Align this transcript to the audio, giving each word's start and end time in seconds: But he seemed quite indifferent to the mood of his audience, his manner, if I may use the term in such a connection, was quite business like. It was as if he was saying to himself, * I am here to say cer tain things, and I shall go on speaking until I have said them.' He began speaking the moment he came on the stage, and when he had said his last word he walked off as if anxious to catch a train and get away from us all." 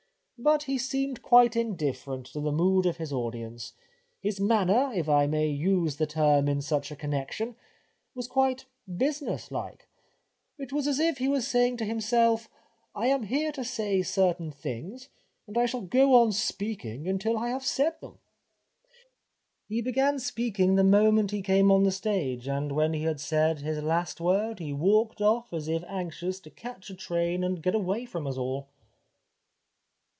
But 0.43 0.63
he 0.63 0.79
seemed 0.79 1.21
quite 1.21 1.55
indifferent 1.55 2.25
to 2.33 2.39
the 2.39 2.51
mood 2.51 2.87
of 2.87 2.97
his 2.97 3.13
audience, 3.13 3.73
his 4.19 4.39
manner, 4.39 4.91
if 4.91 5.07
I 5.07 5.27
may 5.27 5.45
use 5.47 5.97
the 5.97 6.07
term 6.07 6.47
in 6.47 6.63
such 6.63 6.89
a 6.89 6.95
connection, 6.95 7.55
was 8.15 8.27
quite 8.27 8.65
business 8.97 9.51
like. 9.51 9.87
It 10.57 10.73
was 10.73 10.87
as 10.87 10.97
if 10.97 11.19
he 11.19 11.27
was 11.27 11.47
saying 11.47 11.77
to 11.77 11.85
himself, 11.85 12.49
* 12.73 12.83
I 12.95 13.05
am 13.05 13.21
here 13.21 13.51
to 13.51 13.63
say 13.63 14.01
cer 14.01 14.33
tain 14.33 14.49
things, 14.49 15.09
and 15.45 15.59
I 15.59 15.67
shall 15.67 15.81
go 15.81 16.15
on 16.15 16.31
speaking 16.31 17.07
until 17.07 17.37
I 17.37 17.49
have 17.49 17.63
said 17.63 18.01
them.' 18.01 18.17
He 19.67 19.83
began 19.83 20.17
speaking 20.17 20.73
the 20.73 20.83
moment 20.83 21.29
he 21.29 21.43
came 21.43 21.71
on 21.71 21.83
the 21.83 21.91
stage, 21.91 22.47
and 22.47 22.71
when 22.71 22.93
he 22.95 23.03
had 23.03 23.19
said 23.19 23.59
his 23.59 23.83
last 23.83 24.19
word 24.19 24.57
he 24.57 24.73
walked 24.73 25.21
off 25.21 25.53
as 25.53 25.67
if 25.67 25.83
anxious 25.83 26.39
to 26.39 26.49
catch 26.49 26.89
a 26.89 26.95
train 26.95 27.43
and 27.43 27.61
get 27.61 27.75
away 27.75 28.05
from 28.05 28.25
us 28.25 28.37
all." 28.37 28.69